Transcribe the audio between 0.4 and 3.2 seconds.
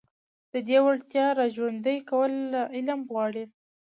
د دې وړتيا راژوندي کول علم